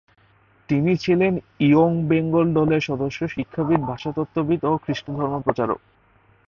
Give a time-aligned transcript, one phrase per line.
[0.69, 1.33] তিনি ছিলেন
[1.59, 5.79] ইয়ং বেঙ্গল দলের সদস্য, শিক্ষাবিদ, ভাষাতত্ত্ববিদ ও খ্রিষ্টধর্মপ্রচারক।